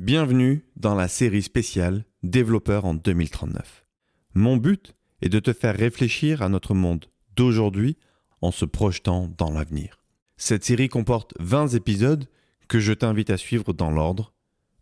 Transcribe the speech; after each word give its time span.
Bienvenue 0.00 0.64
dans 0.76 0.94
la 0.94 1.08
série 1.08 1.42
spéciale 1.42 2.04
Développeur 2.22 2.84
en 2.84 2.94
2039. 2.94 3.84
Mon 4.32 4.56
but 4.56 4.94
est 5.22 5.28
de 5.28 5.40
te 5.40 5.52
faire 5.52 5.76
réfléchir 5.76 6.40
à 6.40 6.48
notre 6.48 6.72
monde 6.72 7.06
d'aujourd'hui 7.34 7.96
en 8.40 8.52
se 8.52 8.64
projetant 8.64 9.28
dans 9.36 9.50
l'avenir. 9.50 9.98
Cette 10.36 10.62
série 10.62 10.88
comporte 10.88 11.34
20 11.40 11.74
épisodes 11.74 12.28
que 12.68 12.78
je 12.78 12.92
t'invite 12.92 13.30
à 13.30 13.36
suivre 13.36 13.72
dans 13.72 13.90
l'ordre. 13.90 14.32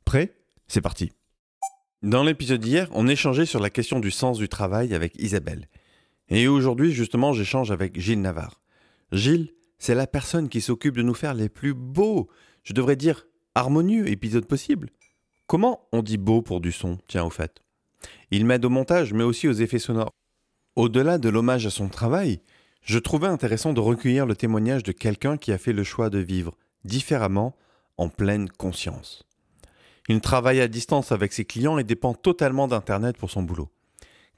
Prêt? 0.05 0.37
C'est 0.69 0.83
parti. 0.83 1.13
Dans 2.03 2.23
l'épisode 2.23 2.61
d'hier, 2.61 2.91
on 2.93 3.09
échangeait 3.09 3.47
sur 3.47 3.61
la 3.61 3.71
question 3.71 4.01
du 4.01 4.11
sens 4.11 4.37
du 4.37 4.51
travail 4.51 4.93
avec 4.93 5.15
Isabelle. 5.19 5.71
Et 6.29 6.47
aujourd'hui, 6.47 6.93
justement, 6.93 7.33
j'échange 7.33 7.71
avec 7.71 7.99
Gilles 7.99 8.21
Navarre. 8.21 8.61
Gilles, 9.13 9.55
c'est 9.79 9.95
la 9.95 10.07
personne 10.07 10.51
qui 10.51 10.61
s'occupe 10.61 10.99
de 10.99 11.03
nous 11.03 11.15
faire 11.15 11.33
les 11.33 11.49
plus 11.49 11.73
beaux, 11.73 12.29
je 12.65 12.75
devrais 12.75 12.97
dire 12.97 13.27
harmonieux 13.55 14.09
épisodes 14.09 14.45
possibles. 14.45 14.91
Comment 15.47 15.87
on 15.93 16.03
dit 16.03 16.17
beau 16.17 16.43
pour 16.43 16.61
du 16.61 16.73
son, 16.73 16.99
tiens 17.07 17.25
au 17.25 17.31
fait 17.31 17.63
Il 18.33 18.47
m'aide 18.47 18.65
au 18.65 18.69
montage, 18.69 19.13
mais 19.13 19.23
aussi 19.23 19.47
aux 19.47 19.53
effets 19.53 19.79
sonores. 19.79 20.11
Au-delà 20.75 21.19
de 21.19 21.29
l'hommage 21.29 21.67
à 21.67 21.71
son 21.71 21.89
travail, 21.89 22.41
je 22.83 22.99
trouvais 22.99 23.29
intéressant 23.29 23.73
de 23.73 23.79
recueillir 23.79 24.27
le 24.27 24.35
témoignage 24.35 24.83
de 24.83 24.91
quelqu'un 24.91 25.37
qui 25.37 25.53
a 25.53 25.59
fait 25.59 25.73
le 25.73 25.85
choix 25.85 26.11
de 26.11 26.19
vivre 26.19 26.57
différemment, 26.85 27.55
en 27.97 28.09
pleine 28.09 28.49
conscience. 28.49 29.25
Il 30.09 30.21
travaille 30.21 30.61
à 30.61 30.69
distance 30.69 31.13
avec 31.13 31.33
ses 31.33 31.45
clients 31.45 31.79
et 31.79 31.85
dépend 31.85 32.13
totalement 32.13 32.69
d'Internet 32.69 33.17
pour 33.17 33.31
son 33.31 33.43
boulot. 33.43 33.71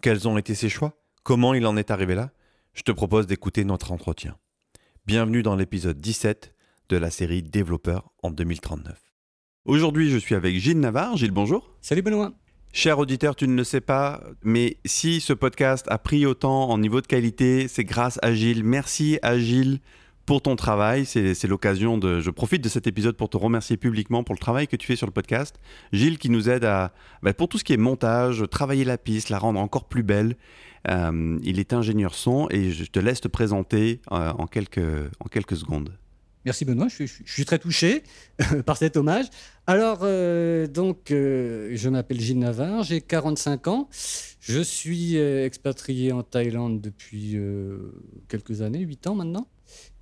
Quels 0.02 0.28
ont 0.28 0.38
été 0.38 0.54
ses 0.54 0.68
choix? 0.68 0.92
Comment 1.24 1.54
il 1.54 1.66
en 1.66 1.77
est 1.77 1.90
arrivé 1.90 2.14
là? 2.14 2.30
Je 2.74 2.82
te 2.82 2.92
propose 2.92 3.27
d'écouter 3.27 3.64
notre 3.64 3.92
entretien. 3.92 4.36
Bienvenue 5.06 5.42
dans 5.42 5.56
l'épisode 5.56 5.98
17 5.98 6.54
de 6.90 6.96
la 6.96 7.10
série 7.10 7.42
Développeur 7.42 8.10
en 8.22 8.30
2039. 8.30 9.07
Aujourd'hui, 9.68 10.10
je 10.10 10.16
suis 10.16 10.34
avec 10.34 10.56
Gilles 10.56 10.80
Navarre. 10.80 11.18
Gilles, 11.18 11.30
bonjour. 11.30 11.70
Salut 11.82 12.00
Benoît. 12.00 12.32
Cher 12.72 12.98
auditeur, 12.98 13.36
tu 13.36 13.46
ne 13.46 13.54
le 13.54 13.64
sais 13.64 13.82
pas, 13.82 14.22
mais 14.42 14.78
si 14.86 15.20
ce 15.20 15.34
podcast 15.34 15.84
a 15.91 15.98
pris 15.98 16.24
autant 16.24 16.70
en 16.70 16.78
niveau 16.78 17.02
de 17.02 17.06
qualité, 17.06 17.68
c'est 17.68 17.84
grâce 17.84 18.18
à 18.22 18.33
Gilles. 18.33 18.64
Merci 18.64 19.18
à 19.20 19.38
Gilles 19.38 19.80
pour 20.24 20.41
ton 20.41 20.56
travail. 20.56 21.05
C'est 21.05 21.44
l'occasion 21.44 21.98
de. 21.98 22.20
Je 22.20 22.30
profite 22.30 22.64
de 22.64 22.68
cet 22.70 22.86
épisode 22.86 23.16
pour 23.16 23.28
te 23.28 23.36
remercier 23.36 23.77
publiquement 23.77 24.24
pour 24.24 24.34
le 24.34 24.38
travail 24.41 24.68
que 24.68 24.77
tu 24.77 24.86
fais 24.86 24.96
sur 24.96 25.06
le 25.06 25.12
podcast. 25.12 25.58
Gilles 25.92 26.16
qui 26.18 26.30
nous 26.30 26.48
aide 26.48 26.64
à, 26.64 26.94
bah, 27.22 27.34
pour 27.34 27.48
tout 27.48 27.58
ce 27.58 27.64
qui 27.64 27.74
est 27.74 27.78
montage, 27.78 28.44
travailler 28.50 28.84
la 28.84 28.96
piste, 28.96 29.28
la 29.28 29.38
rendre 29.38 29.61
encore 29.61 29.84
plus 29.84 30.02
belle. 30.02 30.36
Euh, 30.88 31.38
il 31.42 31.58
est 31.61 31.74
ingénieur 31.74 32.14
son 32.14 32.48
et 32.50 32.70
je 32.70 32.84
te 32.84 33.00
laisse 33.00 33.20
te 33.20 33.28
présenter 33.28 34.00
euh, 34.12 34.30
en, 34.33 34.46
quelques, 34.46 34.80
en 35.20 35.28
quelques 35.28 35.56
secondes. 35.56 35.92
Merci 36.48 36.64
Benoît, 36.64 36.88
je 36.88 37.04
suis, 37.04 37.44
très 37.44 37.58
touché 37.58 38.02
par 38.64 38.78
cet 38.78 38.96
hommage. 38.96 39.27
Alors, 39.66 39.98
euh, 40.00 40.66
donc, 40.66 41.10
euh, 41.10 41.68
je 41.74 41.90
m'appelle 41.90 42.18
Gilles 42.18 42.38
Navarre, 42.38 42.84
j'ai 42.84 43.02
45 43.02 43.68
ans. 43.68 43.88
Je 44.40 44.62
suis 44.62 45.18
euh, 45.18 45.44
expatrié 45.44 46.10
en 46.10 46.22
Thaïlande 46.22 46.80
depuis 46.80 47.36
quelques 48.28 48.62
années, 48.62 48.78
8 48.78 49.08
ans 49.08 49.14
maintenant. 49.14 49.46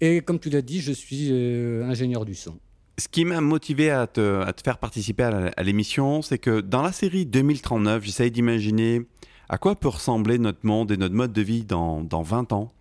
Et 0.01 0.21
comme 0.21 0.39
tu 0.39 0.49
l'as 0.51 0.63
dit, 0.63 0.81
je 0.81 0.93
suis 0.93 1.33
ingénieur 1.33 2.25
du 2.25 2.37
son. 2.37 2.57
Ce 2.97 3.09
qui 3.09 3.25
m'a 3.25 3.41
motivé 3.41 3.91
à 3.91 4.07
te, 4.07 4.45
faire 4.65 4.79
participer 4.79 5.25
à 5.25 5.63
l'émission, 5.65 6.23
c'est 6.23 6.39
que 6.39 6.61
dans 6.61 6.83
la 6.83 6.93
série 6.93 7.27
2039, 7.27 8.05
j'essaye 8.05 8.31
d'imaginer 8.31 9.03
à 9.49 9.59
quoi 9.59 9.75
peut 9.75 9.89
ressembler 9.89 10.39
notre 10.39 10.65
monde 10.65 10.93
et 10.93 10.97
notre 10.97 11.17
mode 11.17 11.33
de 11.33 11.43
vie 11.43 11.65
dans, 11.65 12.03
dans 12.03 12.23
20 12.23 12.53
ans. 12.53 12.73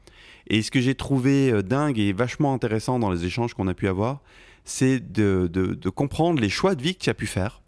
Et 0.47 0.61
ce 0.61 0.71
que 0.71 0.79
j'ai 0.79 0.95
trouvé 0.95 1.51
euh, 1.51 1.61
dingue 1.61 1.99
et 1.99 2.13
vachement 2.13 2.53
intéressant 2.53 2.99
dans 2.99 3.09
les 3.09 3.25
échanges 3.25 3.53
qu'on 3.53 3.67
a 3.67 3.73
pu 3.73 3.87
avoir, 3.87 4.21
c'est 4.63 4.99
de, 4.99 5.49
comprendre 5.89 6.41
les 6.41 6.49
choix 6.49 6.75
de 6.75 6.81
vie 6.81 6.95
que 6.95 7.03
tu 7.03 7.09
as 7.09 7.13
pu 7.13 7.27
faire. 7.27 7.61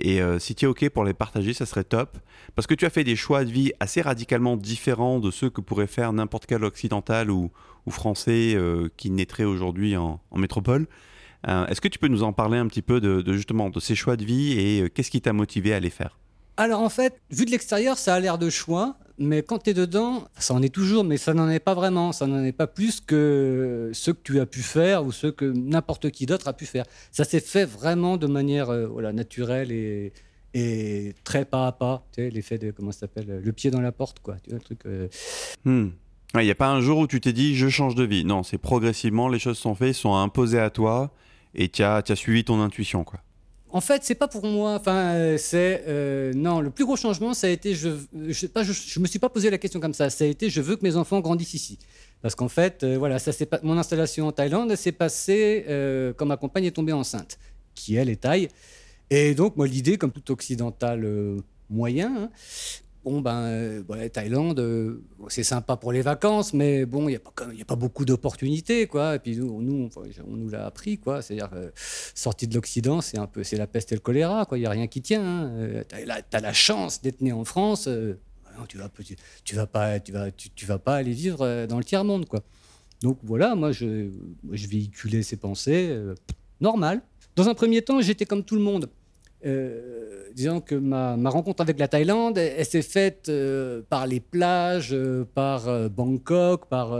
Et 0.00 0.22
euh, 0.22 0.38
si 0.38 0.54
tu 0.54 0.64
es 0.64 0.68
OK 0.68 0.88
pour 0.90 1.04
les 1.04 1.14
partager, 1.14 1.52
ça 1.52 1.66
serait 1.66 1.84
top. 1.84 2.18
Parce 2.54 2.66
que 2.66 2.74
tu 2.74 2.86
as 2.86 2.90
fait 2.90 3.04
des 3.04 3.16
choix 3.16 3.44
de 3.44 3.50
vie 3.50 3.72
assez 3.80 4.00
radicalement 4.00 4.56
différents 4.56 5.18
de 5.18 5.30
ceux 5.30 5.50
que 5.50 5.60
pourrait 5.60 5.88
faire 5.88 6.12
n'importe 6.12 6.46
quel 6.46 6.64
occidental 6.64 7.30
ou, 7.30 7.50
ou 7.86 7.90
français 7.90 8.54
euh, 8.54 8.88
qui 8.96 9.10
naîtrait 9.10 9.44
aujourd'hui 9.44 9.96
en, 9.96 10.20
en, 10.30 10.38
métropole. 10.38 10.86
Est-ce 11.46 11.80
que 11.80 11.88
tu 11.88 12.00
peux 12.00 12.08
nous 12.08 12.24
en 12.24 12.32
parler 12.32 12.58
un 12.58 12.66
petit 12.66 12.82
peu 12.82 13.00
de, 13.00 13.22
de 13.22 13.32
justement 13.32 13.70
de 13.70 13.78
ces 13.78 13.94
choix 13.94 14.16
de 14.16 14.24
vie 14.24 14.58
et 14.58 14.90
qu'est-ce 14.90 15.10
qui 15.10 15.20
t'a 15.20 15.32
motivé 15.32 15.72
à 15.72 15.78
les 15.78 15.88
faire? 15.88 16.18
Alors 16.56 16.80
en 16.80 16.88
fait, 16.88 17.20
vu 17.30 17.44
de 17.44 17.52
l'extérieur, 17.52 17.96
ça 17.96 18.14
a 18.14 18.20
l'air 18.20 18.38
de 18.38 18.50
choix, 18.50 18.96
mais 19.18 19.42
quand 19.42 19.58
tu 19.58 19.70
es 19.70 19.74
dedans, 19.74 20.24
ça 20.38 20.54
en 20.54 20.62
est 20.62 20.72
toujours, 20.72 21.04
mais 21.04 21.16
ça 21.16 21.34
n'en 21.34 21.48
est 21.50 21.60
pas 21.60 21.74
vraiment. 21.74 22.12
Ça 22.12 22.26
n'en 22.26 22.42
est 22.44 22.52
pas 22.52 22.66
plus 22.66 23.00
que 23.00 23.90
ce 23.92 24.10
que 24.10 24.20
tu 24.22 24.40
as 24.40 24.46
pu 24.46 24.60
faire 24.60 25.04
ou 25.04 25.12
ce 25.12 25.26
que 25.26 25.44
n'importe 25.44 26.10
qui 26.10 26.26
d'autre 26.26 26.48
a 26.48 26.52
pu 26.52 26.66
faire. 26.66 26.84
Ça 27.10 27.24
s'est 27.24 27.40
fait 27.40 27.64
vraiment 27.64 28.16
de 28.16 28.26
manière 28.26 28.70
euh, 28.70 28.86
voilà, 28.86 29.12
naturelle 29.12 29.72
et, 29.72 30.12
et 30.54 31.14
très 31.24 31.44
pas 31.44 31.66
à 31.66 31.72
pas. 31.72 32.06
Tu 32.12 32.22
sais, 32.22 32.30
l'effet 32.30 32.58
de, 32.58 32.70
comment 32.70 32.92
ça 32.92 33.00
s'appelle, 33.00 33.40
le 33.42 33.52
pied 33.52 33.70
dans 33.70 33.80
la 33.80 33.92
porte, 33.92 34.20
quoi. 34.20 34.36
Tu 34.42 34.50
vois, 34.50 34.60
truc. 34.60 34.80
Euh. 34.86 35.08
Hmm. 35.64 35.88
Il 36.34 36.44
n'y 36.44 36.50
a 36.50 36.54
pas 36.54 36.68
un 36.68 36.80
jour 36.80 36.98
où 36.98 37.06
tu 37.06 37.20
t'es 37.20 37.32
dit 37.32 37.56
je 37.56 37.68
change 37.68 37.94
de 37.94 38.04
vie. 38.04 38.24
Non, 38.24 38.42
c'est 38.42 38.58
progressivement, 38.58 39.28
les 39.28 39.38
choses 39.38 39.58
sont 39.58 39.74
faites, 39.74 39.94
sont 39.94 40.14
imposées 40.14 40.60
à 40.60 40.70
toi 40.70 41.10
et 41.54 41.68
tu 41.68 41.82
as, 41.82 42.02
as 42.06 42.16
suivi 42.16 42.44
ton 42.44 42.60
intuition, 42.60 43.02
quoi. 43.02 43.20
En 43.70 43.80
fait, 43.80 44.02
c'est 44.04 44.14
pas 44.14 44.28
pour 44.28 44.44
moi. 44.46 44.74
Enfin, 44.74 45.14
euh, 45.14 45.38
c'est 45.38 45.84
euh, 45.86 46.32
non. 46.34 46.60
Le 46.60 46.70
plus 46.70 46.84
gros 46.84 46.96
changement, 46.96 47.34
ça 47.34 47.48
a 47.48 47.50
été 47.50 47.74
je, 47.74 47.90
je, 48.28 49.00
me 49.00 49.06
suis 49.06 49.18
pas 49.18 49.28
posé 49.28 49.50
la 49.50 49.58
question 49.58 49.80
comme 49.80 49.94
ça. 49.94 50.08
Ça 50.10 50.24
a 50.24 50.26
été 50.26 50.48
je 50.48 50.60
veux 50.60 50.76
que 50.76 50.84
mes 50.84 50.96
enfants 50.96 51.20
grandissent 51.20 51.54
ici. 51.54 51.78
Parce 52.22 52.34
qu'en 52.34 52.48
fait, 52.48 52.82
euh, 52.82 52.96
voilà, 52.98 53.18
ça 53.18 53.32
c'est 53.32 53.46
pas 53.46 53.60
mon 53.62 53.76
installation 53.76 54.26
en 54.26 54.32
Thaïlande 54.32 54.74
s'est 54.74 54.92
passée 54.92 55.64
quand 56.16 56.26
ma 56.26 56.36
compagne 56.36 56.64
est 56.64 56.72
tombée 56.72 56.92
enceinte, 56.92 57.38
qui 57.74 57.96
elle 57.96 58.08
est 58.08 58.22
thaï. 58.22 58.48
Et 59.10 59.34
donc 59.34 59.56
moi 59.56 59.66
l'idée, 59.66 59.98
comme 59.98 60.12
tout 60.12 60.32
occidental 60.32 61.06
moyen, 61.70 62.14
hein, 62.16 62.30
bon, 63.08 63.20
ben, 63.20 63.42
euh, 63.42 64.08
Thaïlande, 64.08 64.60
euh, 64.60 65.02
c'est 65.28 65.42
sympa 65.42 65.76
pour 65.76 65.92
les 65.92 66.02
vacances, 66.02 66.52
mais 66.52 66.86
bon, 66.86 67.08
il 67.08 67.12
n'y 67.12 67.16
a, 67.16 67.20
pas, 67.20 67.32
a 67.44 67.64
pas 67.64 67.76
beaucoup 67.76 68.04
d'opportunités, 68.04 68.86
quoi. 68.86 69.16
Et 69.16 69.18
puis 69.18 69.36
nous, 69.36 69.62
nous 69.62 69.88
on, 70.26 70.36
nous 70.36 70.48
l'a 70.48 70.66
appris, 70.66 70.98
quoi. 70.98 71.22
C'est-à-dire, 71.22 71.50
euh, 71.54 71.70
sortie 72.14 72.46
de 72.46 72.54
l'Occident, 72.54 73.00
c'est 73.00 73.18
un 73.18 73.26
peu, 73.26 73.44
c'est 73.44 73.56
la 73.56 73.66
peste 73.66 73.92
et 73.92 73.94
le 73.94 74.00
choléra, 74.00 74.44
quoi. 74.46 74.58
Il 74.58 74.62
n'y 74.62 74.66
a 74.66 74.70
rien 74.70 74.86
qui 74.86 75.02
tient. 75.02 75.24
Hein. 75.24 75.82
Tu 75.88 75.96
as, 76.36 76.40
la 76.40 76.52
chance 76.52 77.02
d'être 77.02 77.20
né 77.20 77.32
en 77.32 77.44
France. 77.44 77.88
tu 78.68 78.78
vas, 78.78 78.90
tu, 79.44 79.54
vas 79.54 79.66
pas, 79.66 80.00
tu 80.00 80.12
vas, 80.12 80.30
tu, 80.30 80.66
vas 80.66 80.78
pas 80.78 80.96
aller 80.96 81.12
vivre 81.12 81.66
dans 81.66 81.78
le 81.78 81.84
tiers 81.84 82.04
monde, 82.04 82.26
quoi. 82.26 82.42
Donc 83.02 83.18
voilà, 83.22 83.54
moi, 83.54 83.72
je, 83.72 84.10
je 84.50 84.66
véhiculais 84.66 85.22
ces 85.22 85.36
pensées, 85.36 85.96
normal. 86.60 87.00
Dans 87.36 87.48
un 87.48 87.54
premier 87.54 87.82
temps, 87.82 88.00
j'étais 88.00 88.26
comme 88.26 88.42
tout 88.42 88.56
le 88.56 88.62
monde. 88.62 88.90
Euh, 89.46 90.24
disons 90.34 90.60
que 90.60 90.74
ma, 90.74 91.14
rencontre 91.30 91.60
avec 91.60 91.78
la 91.78 91.88
Thaïlande, 91.88 92.38
elle, 92.38 92.64
s'est 92.66 92.82
faite 92.82 93.28
euh, 93.28 93.82
par 93.88 94.06
les 94.06 94.20
plages, 94.20 94.92
euh, 94.92 95.24
par 95.34 95.90
Bangkok, 95.90 96.66
par 96.68 96.98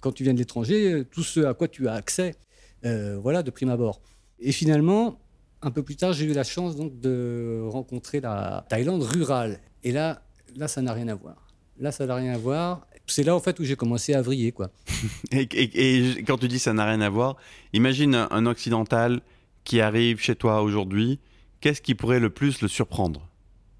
quand 0.00 0.12
tu 0.12 0.24
viens 0.24 0.34
de 0.34 0.38
l'étranger, 0.38 1.04
tout 1.10 1.22
ce 1.22 1.40
à 1.40 1.54
quoi 1.54 1.68
tu 1.68 1.88
as 1.88 1.94
accès, 1.94 2.34
voilà, 2.82 3.42
de 3.42 3.50
prime 3.50 3.70
abord. 3.70 4.00
Et 4.38 4.52
finalement, 4.52 5.18
un 5.62 5.70
peu 5.70 5.82
plus 5.82 5.96
tard, 5.96 6.12
j'ai 6.12 6.26
eu 6.26 6.32
la 6.32 6.44
chance 6.44 6.76
donc 6.76 7.00
de 7.00 7.62
rencontrer 7.68 8.20
la 8.20 8.66
Thaïlande 8.68 9.02
rurale. 9.02 9.58
Et 9.82 9.92
là, 9.92 10.22
là, 10.56 10.68
ça 10.68 10.82
n'a 10.82 10.92
rien 10.92 11.08
à 11.08 11.14
voir. 11.14 11.48
Là, 11.78 11.92
ça 11.92 12.06
n'a 12.06 12.14
rien 12.14 12.34
à 12.34 12.38
voir. 12.38 12.86
C'est 13.08 13.22
là 13.22 13.36
en 13.36 13.40
fait 13.40 13.60
où 13.60 13.64
j'ai 13.64 13.76
commencé 13.76 14.14
à 14.14 14.22
vriller, 14.22 14.50
quoi. 14.50 14.70
et, 15.30 16.24
quand 16.26 16.38
tu 16.38 16.48
dis 16.48 16.58
ça 16.58 16.72
n'a 16.72 16.84
rien 16.86 17.00
à 17.00 17.08
voir, 17.08 17.36
imagine 17.72 18.26
un 18.30 18.46
occidental 18.46 19.20
qui 19.62 19.80
arrive 19.80 20.20
chez 20.20 20.34
toi 20.34 20.62
aujourd'hui 20.62 21.20
qu'est-ce 21.66 21.82
qui 21.82 21.96
pourrait 21.96 22.20
le 22.20 22.30
plus 22.30 22.60
le 22.60 22.68
surprendre? 22.68 23.28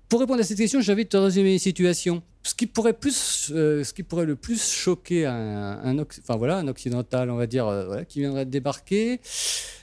Pour 0.09 0.19
répondre 0.19 0.41
à 0.41 0.43
cette 0.43 0.59
question, 0.59 0.81
j'avais 0.81 1.05
de 1.05 1.09
te 1.09 1.17
résumer 1.17 1.53
une 1.53 1.61
situation. 1.61 2.21
Ce 2.43 2.53
qui 2.53 2.67
pourrait, 2.67 2.95
plus, 2.95 3.53
euh, 3.55 3.85
ce 3.85 3.93
qui 3.93 4.03
pourrait 4.03 4.25
le 4.25 4.35
plus 4.35 4.73
choquer 4.73 5.25
un 5.25 5.97
occidental, 5.99 7.31
on 7.31 7.37
va 7.37 7.47
dire, 7.47 7.69
euh, 7.69 8.03
qui 8.03 8.19
viendrait 8.21 8.45
de 8.45 8.51
débarquer, 8.51 9.21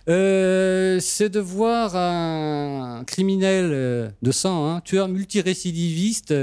euh, 0.10 1.00
c'est 1.00 1.30
de 1.30 1.40
voir 1.40 1.96
un 1.96 3.06
criminel 3.06 4.14
de 4.22 4.32
sang, 4.34 4.66
un 4.66 4.76
hein, 4.76 4.82
tueur 4.82 5.08
multirécidiviste, 5.08 6.34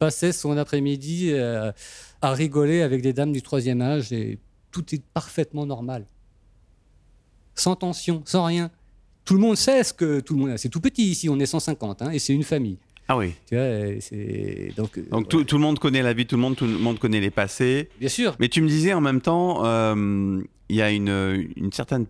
passer 0.00 0.32
son 0.32 0.56
après-midi 0.58 1.32
à 1.34 2.32
rigoler 2.32 2.82
avec 2.82 3.00
des 3.02 3.12
dames 3.12 3.32
du 3.32 3.42
troisième 3.42 3.80
âge 3.80 4.12
et 4.12 4.40
tout 4.72 4.92
est 4.92 5.04
parfaitement 5.14 5.66
normal. 5.66 6.04
Sans 7.54 7.76
tension, 7.76 8.22
sans 8.24 8.44
rien 8.44 8.72
tout 9.26 9.34
le 9.34 9.40
monde 9.40 9.56
sait 9.56 9.84
ce 9.84 9.92
que 9.92 10.20
tout 10.20 10.34
le 10.34 10.40
monde. 10.40 10.56
C'est 10.56 10.70
tout 10.70 10.80
petit 10.80 11.10
ici, 11.10 11.28
on 11.28 11.38
est 11.38 11.46
150, 11.46 12.00
hein, 12.00 12.10
et 12.12 12.18
c'est 12.18 12.32
une 12.32 12.44
famille. 12.44 12.78
Ah 13.08 13.16
oui. 13.16 13.34
Tu 13.46 13.56
vois, 13.56 14.00
c'est 14.00 14.72
donc. 14.76 14.98
Donc 15.10 15.28
tout, 15.28 15.44
le 15.56 15.62
monde 15.62 15.78
connaît 15.78 16.02
la 16.02 16.12
vie, 16.12 16.26
tout 16.26 16.36
le 16.36 16.42
monde, 16.42 16.56
tout 16.56 16.66
le 16.66 16.78
monde 16.78 16.98
connaît 16.98 17.20
les 17.20 17.30
passés. 17.30 17.90
Bien 18.00 18.08
sûr. 18.08 18.34
Mais 18.40 18.48
tu 18.48 18.62
me 18.62 18.68
disais 18.68 18.94
en 18.94 19.00
même 19.00 19.20
temps, 19.20 19.64
euh, 19.64 20.40
il 20.68 20.76
y 20.76 20.82
a 20.82 20.90
une, 20.90 21.50
une, 21.56 21.72
certaine 21.72 22.06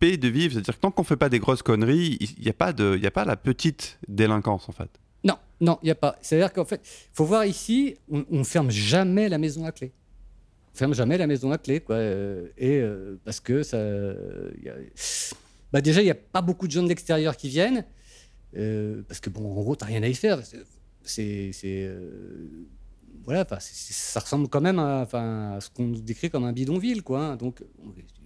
paix 0.00 0.16
de 0.16 0.28
vivre, 0.28 0.54
c'est-à-dire 0.54 0.74
que 0.74 0.80
tant 0.80 0.90
qu'on 0.90 1.04
fait 1.04 1.16
pas 1.16 1.28
des 1.28 1.38
grosses 1.38 1.62
conneries, 1.62 2.18
il 2.20 2.42
n'y 2.42 2.50
a 2.50 2.54
pas 2.54 2.72
de, 2.72 2.96
il 2.98 3.06
a 3.06 3.10
pas 3.10 3.24
la 3.24 3.36
petite 3.36 3.98
délinquance 4.08 4.68
en 4.68 4.72
fait. 4.72 4.90
Non, 5.22 5.36
non, 5.60 5.78
il 5.82 5.88
y 5.88 5.90
a 5.90 5.94
pas. 5.94 6.16
C'est-à-dire 6.20 6.52
qu'en 6.52 6.66
fait, 6.66 6.82
faut 7.12 7.24
voir 7.24 7.46
ici, 7.46 7.96
on, 8.10 8.24
on 8.30 8.44
ferme 8.44 8.70
jamais 8.70 9.28
la 9.30 9.38
maison 9.38 9.64
à 9.64 9.72
clé 9.72 9.92
On 10.74 10.76
ferme 10.76 10.94
jamais 10.94 11.16
la 11.16 11.26
maison 11.26 11.52
à 11.52 11.58
clé, 11.58 11.80
quoi. 11.80 11.96
Euh, 11.96 12.48
et 12.58 12.80
euh, 12.80 13.18
parce 13.24 13.40
que 13.40 13.62
ça, 13.62 13.78
a, 13.78 14.12
bah 15.74 15.80
déjà, 15.80 16.02
il 16.02 16.04
n'y 16.04 16.10
a 16.12 16.14
pas 16.14 16.40
beaucoup 16.40 16.68
de 16.68 16.72
gens 16.72 16.84
de 16.84 16.88
l'extérieur 16.88 17.36
qui 17.36 17.48
viennent. 17.48 17.84
Euh, 18.56 19.02
parce 19.08 19.18
que, 19.18 19.28
bon, 19.28 19.44
en 19.50 19.54
gros, 19.60 19.74
tu 19.74 19.82
n'as 19.82 19.88
rien 19.88 20.04
à 20.04 20.06
y 20.06 20.14
faire. 20.14 20.38
C'est. 21.02 21.50
euh, 21.64 22.46
voilà, 23.26 23.44
ça 23.58 24.20
ressemble 24.20 24.46
quand 24.48 24.60
même 24.60 24.78
à, 24.78 25.08
ce 25.60 25.68
qu'on 25.70 25.86
nous 25.86 26.00
décrit 26.00 26.30
comme 26.30 26.44
un 26.44 26.52
bidonville, 26.52 27.02
quoi. 27.02 27.24
hein. 27.24 27.36
Donc, 27.36 27.64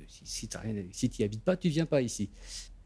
si, 0.08 0.26
si 0.26 0.48
tu 0.48 0.58
si 0.92 1.08
t'y 1.08 1.24
habites 1.24 1.42
pas, 1.42 1.56
tu 1.56 1.70
viens 1.70 1.86
pas 1.86 2.02
ici. 2.02 2.28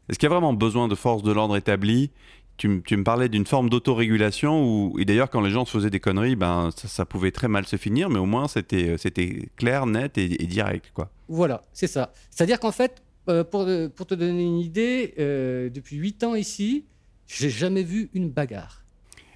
Est-ce 0.07 0.17
qu'il 0.17 0.27
y 0.27 0.31
a 0.31 0.33
vraiment 0.33 0.53
besoin 0.53 0.87
de 0.87 0.95
forces 0.95 1.23
de 1.23 1.33
l'ordre 1.33 1.57
établies? 1.57 2.11
Tu, 2.55 2.81
tu 2.85 2.95
me 2.95 3.03
parlais 3.03 3.27
d'une 3.27 3.45
forme 3.45 3.69
d'autorégulation 3.69 4.63
où, 4.63 4.97
et 4.97 5.03
d'ailleurs, 5.03 5.29
quand 5.29 5.41
les 5.41 5.49
gens 5.49 5.65
se 5.65 5.71
faisaient 5.71 5.89
des 5.89 5.99
conneries, 5.99 6.37
ben, 6.37 6.69
ça, 6.73 6.87
ça 6.87 7.05
pouvait 7.05 7.31
très 7.31 7.49
mal 7.49 7.65
se 7.65 7.75
finir, 7.75 8.09
mais 8.09 8.19
au 8.19 8.25
moins 8.25 8.47
c'était 8.47 8.91
euh, 8.91 8.97
c'était 8.97 9.49
clair, 9.57 9.87
net 9.87 10.17
et, 10.17 10.41
et 10.41 10.47
direct, 10.47 10.91
quoi. 10.93 11.11
Voilà, 11.27 11.63
c'est 11.73 11.87
ça. 11.87 12.13
C'est-à-dire 12.29 12.61
qu'en 12.61 12.71
fait, 12.71 13.02
euh, 13.29 13.43
pour, 13.43 13.67
pour 13.95 14.05
te 14.05 14.13
donner 14.15 14.43
une 14.43 14.59
idée, 14.59 15.13
euh, 15.19 15.69
depuis 15.69 15.97
8 15.97 16.23
ans 16.23 16.35
ici, 16.35 16.85
j'ai 17.27 17.49
jamais 17.49 17.83
vu 17.83 18.09
une 18.13 18.29
bagarre. 18.29 18.83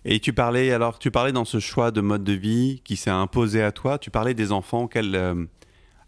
Et 0.06 0.20
tu 0.20 0.32
parlais, 0.34 0.72
alors, 0.72 1.00
tu 1.00 1.12
parlais 1.12 1.32
dans 1.32 1.46
ce 1.46 1.60
choix 1.60 1.92
de 1.92 2.02
mode 2.02 2.24
de 2.24 2.34
vie 2.34 2.82
qui 2.84 2.96
s'est 2.96 3.10
imposé 3.10 3.62
à 3.62 3.72
toi, 3.72 3.98
tu 3.98 4.10
parlais 4.10 4.34
des 4.34 4.52
enfants, 4.52 4.88
quel, 4.88 5.16
euh, 5.16 5.46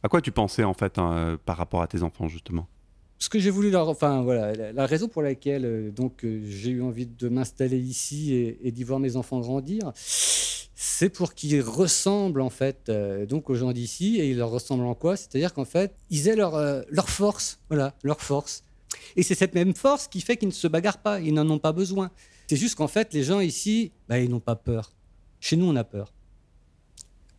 à 0.03 0.07
quoi 0.07 0.21
tu 0.21 0.31
pensais 0.31 0.63
en 0.63 0.73
fait 0.73 0.97
hein, 0.97 1.11
euh, 1.13 1.37
par 1.43 1.57
rapport 1.57 1.81
à 1.81 1.87
tes 1.87 2.03
enfants, 2.03 2.27
justement? 2.27 2.67
Ce 3.21 3.27
que 3.27 3.37
j'ai 3.37 3.49
voulu 3.49 3.69
leur, 3.69 3.89
enfin 3.89 4.21
voilà, 4.21 4.53
la, 4.53 4.71
la 4.71 4.85
raison 4.85 5.09
pour 5.09 5.21
laquelle 5.21 5.65
euh, 5.65 5.91
donc 5.91 6.23
euh, 6.23 6.41
j'ai 6.45 6.69
eu 6.71 6.81
envie 6.81 7.05
de 7.05 7.27
m'installer 7.27 7.77
ici 7.77 8.33
et, 8.33 8.59
et 8.65 8.71
d'y 8.71 8.85
voir 8.85 8.99
mes 8.99 9.17
enfants 9.17 9.41
grandir, 9.41 9.91
c'est 10.81 11.09
pour 11.09 11.33
qu'ils 11.33 11.61
ressemblent 11.61 12.39
en 12.39 12.49
fait 12.49 12.87
euh, 12.87 13.25
donc 13.25 13.49
aux 13.49 13.55
gens 13.55 13.73
d'ici 13.73 14.17
et 14.17 14.29
ils 14.29 14.37
leur 14.37 14.49
ressemblent 14.49 14.85
en 14.85 14.95
quoi? 14.95 15.17
C'est-à-dire 15.17 15.53
qu'en 15.53 15.65
fait 15.65 15.93
ils 16.09 16.29
aient 16.29 16.37
leur 16.37 16.55
euh, 16.55 16.83
leur 16.89 17.09
force, 17.09 17.59
voilà, 17.67 17.93
leur 18.01 18.21
force. 18.21 18.63
Et 19.17 19.23
c'est 19.23 19.35
cette 19.35 19.53
même 19.55 19.75
force 19.75 20.07
qui 20.07 20.21
fait 20.21 20.37
qu'ils 20.37 20.47
ne 20.47 20.53
se 20.53 20.69
bagarrent 20.69 21.01
pas, 21.01 21.19
ils 21.19 21.33
n'en 21.33 21.49
ont 21.49 21.59
pas 21.59 21.73
besoin. 21.73 22.11
C'est 22.47 22.55
juste 22.55 22.75
qu'en 22.75 22.87
fait 22.87 23.13
les 23.13 23.23
gens 23.23 23.41
ici, 23.41 23.91
bah, 24.07 24.19
ils 24.19 24.29
n'ont 24.29 24.39
pas 24.39 24.55
peur. 24.55 24.93
Chez 25.41 25.57
nous 25.57 25.65
on 25.65 25.75
a 25.75 25.83
peur. 25.83 26.13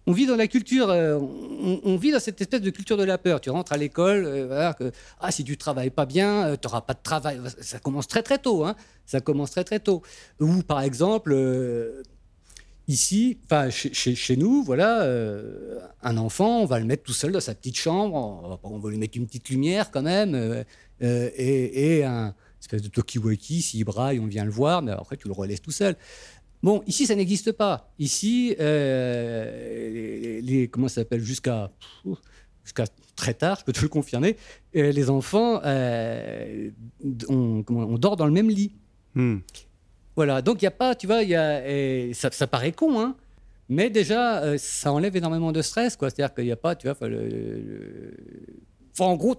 On 0.06 0.12
vit 0.12 0.26
dans 0.26 0.37
la 0.37 0.46
culture, 0.46 0.90
euh, 0.90 1.19
on, 1.19 1.96
vit 1.96 2.12
dans 2.12 2.20
cette 2.20 2.42
espèce 2.42 2.60
de 2.60 2.70
culture 2.70 2.98
de 2.98 3.04
la 3.04 3.16
peur. 3.16 3.40
Tu 3.40 3.48
rentres 3.48 3.72
à 3.72 3.78
l'école, 3.78 4.46
voilà, 4.48 4.75
que, 4.75 4.92
ah, 5.19 5.31
si 5.31 5.44
tu 5.44 5.56
travailles 5.56 5.90
pas 5.90 6.04
bien, 6.04 6.56
tu 6.56 6.66
n'auras 6.66 6.82
pas 6.82 6.94
de 6.94 7.02
travail. 7.02 7.40
Ça 7.60 7.78
commence 7.78 8.06
très 8.06 8.22
très 8.22 8.38
tôt. 8.38 8.64
Hein. 8.64 8.76
Ça 9.06 9.20
commence 9.20 9.50
très 9.52 9.64
très 9.64 9.81
tôt. 9.81 10.02
Ou 10.40 10.62
par 10.62 10.82
exemple, 10.82 11.32
ici, 12.90 13.38
enfin 13.44 13.70
chez, 13.70 14.37
nous, 14.37 14.62
voilà, 14.64 15.02
euh, 15.02 15.78
un 16.02 16.16
enfant, 16.16 16.60
on 16.60 16.66
va 16.66 16.81
le 16.81 16.84
mettre 16.84 17.04
tout 17.04 17.12
seul 17.12 17.31
dans 17.32 17.40
sa 17.40 17.54
petite 17.54 17.76
chambre. 17.76 18.14
On 18.14 18.58
on 18.62 18.78
va 18.78 18.90
lui 18.90 18.98
mettre 18.98 19.16
une 19.16 19.26
petite 19.26 19.48
lumière 19.48 19.90
quand 19.90 20.02
même, 20.02 20.34
euh, 20.34 20.62
euh, 21.02 21.31
et, 21.37 21.98
et 21.98 22.04
un 22.04 22.34
espèce 22.60 22.82
de 22.82 22.88
talkie-walkie. 22.88 23.62
S'il 23.62 23.84
braille, 23.84 24.19
on 24.19 24.26
vient 24.26 24.44
le 24.44 24.50
voir, 24.50 24.82
mais 24.82 24.90
après 24.90 25.16
tu 25.16 25.28
le 25.28 25.34
relaisses 25.34 25.62
tout 25.62 25.70
seul. 25.70 25.96
Bon, 26.62 26.82
ici, 26.87 27.06
ça 27.06 27.14
n'existe 27.14 27.52
pas. 27.52 27.90
Ici, 27.98 28.54
les, 28.58 29.08
comment 30.70 30.88
ça 30.88 30.96
s'appelle 30.96 31.22
jusqu'à 31.22 31.70
jusqu'à 32.64 32.84
très 33.16 33.32
tard, 33.34 33.58
je 33.60 33.64
peux 33.64 33.72
te 33.72 33.81
le 33.81 33.88
confirmer, 33.88 34.37
les 34.75 35.10
enfants, 35.10 35.62
on 37.28 37.98
dort 37.98 38.16
dans 38.16 38.26
le 38.26 38.32
même 38.32 38.50
lit. 38.50 38.72
Hmm. 39.14 39.38
Donc 40.43 40.62
il 40.62 40.64
n'y 40.64 40.69
a 40.69 40.72
pas, 40.72 40.94
tu 40.94 41.06
vois, 41.06 41.22
y 41.22 41.34
a, 41.34 41.69
et 41.69 42.12
ça, 42.14 42.31
ça 42.31 42.46
paraît 42.46 42.72
con, 42.72 43.00
hein, 43.00 43.17
mais 43.69 43.88
déjà, 43.88 44.43
euh, 44.43 44.58
ça 44.58 44.93
enlève 44.93 45.17
énormément 45.17 45.52
de 45.52 45.62
stress, 45.62 45.96
quoi. 45.96 46.11
C'est-à-dire 46.11 46.34
qu'il 46.34 46.44
n'y 46.44 46.52
a 46.52 46.56
pas, 46.56 46.75
tu 46.75 46.88
vois, 46.88 46.96
en 48.99 49.17
gros, 49.17 49.37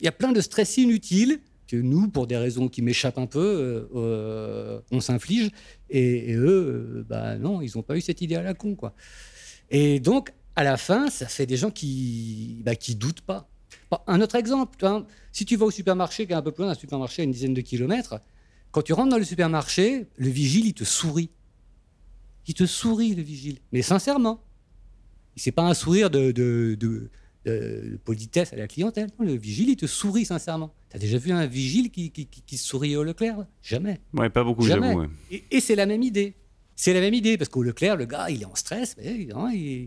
il 0.00 0.04
y 0.04 0.08
a 0.08 0.12
plein 0.12 0.32
de 0.32 0.40
stress 0.40 0.78
inutiles 0.78 1.40
que 1.68 1.76
nous, 1.76 2.08
pour 2.08 2.26
des 2.26 2.36
raisons 2.36 2.68
qui 2.68 2.82
m'échappent 2.82 3.18
un 3.18 3.26
peu, 3.26 3.40
euh, 3.40 3.88
euh, 3.94 4.80
on 4.90 5.00
s'inflige, 5.00 5.50
et, 5.90 6.34
eux, 6.34 7.04
bah 7.08 7.36
non, 7.36 7.60
ils 7.60 7.72
n'ont 7.76 7.82
pas 7.82 7.96
eu 7.96 8.00
cette 8.00 8.22
idée 8.22 8.36
à 8.36 8.42
la 8.42 8.54
con. 8.54 8.76
Et 9.70 10.00
donc, 10.00 10.32
à 10.56 10.64
la 10.64 10.76
fin, 10.76 11.10
ça 11.10 11.26
fait 11.26 11.46
des 11.46 11.56
gens 11.56 11.70
qui, 11.70 12.62
bah, 12.64 12.76
qui 12.76 12.94
doutent 12.94 13.22
pas. 13.22 13.48
Un 14.06 14.20
autre 14.20 14.34
exemple, 14.36 14.78
si 15.30 15.44
tu 15.44 15.56
vas 15.56 15.66
au 15.66 15.70
supermarché, 15.70 16.26
qui 16.26 16.32
est 16.32 16.36
un 16.36 16.42
peu 16.42 16.52
plus 16.52 16.64
loin, 16.64 16.72
un 16.72 16.74
supermarché 16.74 17.22
à 17.22 17.24
une 17.24 17.32
dizaine 17.32 17.54
de 17.54 17.60
kilomètres, 17.60 18.18
quand 18.74 18.82
tu 18.82 18.92
rentres 18.92 19.10
dans 19.10 19.18
le 19.18 19.24
supermarché, 19.24 20.08
le 20.16 20.28
vigile, 20.28 20.66
il 20.66 20.74
te 20.74 20.82
sourit. 20.82 21.30
Il 22.48 22.54
te 22.54 22.66
sourit, 22.66 23.14
le 23.14 23.22
vigile. 23.22 23.58
Mais 23.72 23.82
sincèrement. 23.82 24.42
C'est 25.36 25.52
pas 25.52 25.62
un 25.62 25.74
sourire 25.74 26.10
de, 26.10 26.32
de, 26.32 26.76
de- 26.78 27.08
de 27.46 28.00
politesse 28.04 28.52
à 28.52 28.56
la 28.56 28.66
clientèle. 28.66 29.10
Non, 29.18 29.26
le 29.26 29.34
vigile, 29.36 29.68
il 29.68 29.76
te 29.76 29.86
sourit 29.86 30.24
sincèrement. 30.24 30.74
Tu 30.90 30.96
as 30.96 30.98
déjà 30.98 31.18
vu 31.18 31.30
un 31.30 31.46
vigile 31.46 31.90
qui, 31.90 32.10
qui, 32.10 32.26
qui- 32.26 32.42
qui 32.42 32.56
sourit 32.56 32.96
au 32.96 33.04
Leclerc? 33.04 33.46
Jamais. 33.62 34.00
Ouais, 34.12 34.28
pas 34.30 34.42
beaucoup, 34.42 34.62
Jamais. 34.66 34.88
j'avoue. 34.88 35.00
ouais. 35.02 35.08
Et, 35.30 35.44
et 35.52 35.60
c'est 35.60 35.74
la 35.76 35.86
même 35.86 36.02
idée. 36.02 36.34
C'est 36.74 36.92
la 36.94 37.00
même 37.00 37.14
idée, 37.14 37.38
parce 37.38 37.48
qu'au 37.50 37.62
Leclerc, 37.62 37.96
le 37.96 38.06
gars, 38.06 38.28
il 38.30 38.42
est 38.42 38.46
en 38.46 38.54
stress, 38.56 38.96
mais 38.98 39.28
il- 39.54 39.86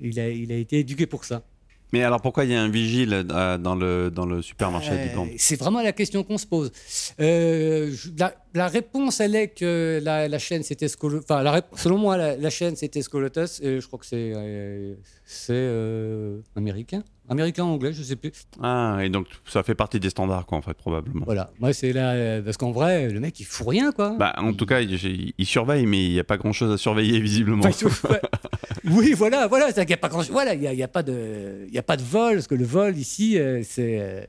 il 0.00 0.18
a, 0.18 0.28
il 0.30 0.50
a 0.50 0.56
été 0.56 0.80
éduqué 0.80 1.06
pour 1.06 1.24
ça. 1.24 1.44
Mais 1.92 2.02
alors 2.02 2.20
pourquoi 2.20 2.44
il 2.44 2.50
y 2.52 2.54
a 2.54 2.62
un 2.62 2.68
vigile 2.68 3.24
dans 3.26 3.74
le, 3.74 4.10
dans 4.10 4.26
le 4.26 4.42
supermarché 4.42 4.90
Euh, 4.92 5.34
C'est 5.38 5.56
vraiment 5.58 5.82
la 5.82 5.92
question 5.92 6.22
qu'on 6.24 6.38
se 6.38 6.46
pose. 6.46 6.70
Euh, 7.20 7.90
je- 7.92 8.10
la 8.54 8.68
réponse, 8.68 9.20
elle 9.20 9.34
est 9.36 9.48
que 9.48 10.00
la, 10.02 10.28
la 10.28 10.38
chaîne, 10.38 10.62
c'était 10.62 10.86
Scolo- 10.86 11.20
Enfin, 11.22 11.42
la 11.42 11.62
selon 11.76 11.98
moi, 11.98 12.16
la, 12.16 12.36
la 12.36 12.50
chaîne, 12.50 12.76
c'était 12.76 13.02
Scolotus. 13.02 13.60
Et 13.62 13.80
je 13.80 13.86
crois 13.86 13.98
que 13.98 14.06
c'est 14.06 14.32
euh, 14.34 14.94
c'est 15.24 15.52
euh, 15.54 16.40
américain. 16.56 17.02
Américain 17.28 17.62
anglais, 17.62 17.92
je 17.92 18.02
sais 18.02 18.16
plus. 18.16 18.32
Ah, 18.60 18.98
et 19.02 19.08
donc 19.08 19.28
ça 19.46 19.62
fait 19.62 19.76
partie 19.76 20.00
des 20.00 20.10
standards, 20.10 20.46
quoi, 20.46 20.58
en 20.58 20.62
fait, 20.62 20.74
probablement. 20.74 21.24
Voilà. 21.24 21.52
Moi, 21.60 21.72
c'est 21.72 21.92
là. 21.92 22.10
euh, 22.10 22.42
Parce 22.42 22.56
qu'en 22.56 22.72
vrai, 22.72 23.08
le 23.08 23.20
mec, 23.20 23.38
il 23.38 23.44
fout 23.44 23.68
rien, 23.68 23.92
quoi. 23.92 24.16
Bah, 24.18 24.34
en 24.38 24.52
tout 24.52 24.66
cas, 24.66 24.80
il, 24.80 25.32
il 25.38 25.46
surveille, 25.46 25.86
mais 25.86 26.04
il 26.06 26.10
n'y 26.12 26.18
a 26.18 26.24
pas 26.24 26.36
grand-chose 26.38 26.72
à 26.72 26.76
surveiller, 26.76 27.20
visiblement. 27.20 27.64
Enfin, 27.64 28.08
ouais. 28.08 28.20
oui, 28.90 29.12
voilà, 29.12 29.46
voilà. 29.46 29.66
A 29.66 29.96
pas 29.96 30.08
grand 30.08 30.22
il 30.24 30.62
y 30.62 30.66
a, 30.66 30.72
il 30.72 30.78
y 30.78 30.82
a 30.82 30.88
pas 30.88 31.04
de, 31.04 31.66
il 31.68 31.72
y 31.74 31.78
a 31.78 31.84
pas 31.84 31.96
de 31.96 32.02
vol, 32.02 32.34
parce 32.34 32.48
que 32.48 32.56
le 32.56 32.64
vol 32.64 32.96
ici, 32.98 33.38
euh, 33.38 33.62
c'est. 33.62 34.00
euh, 34.00 34.22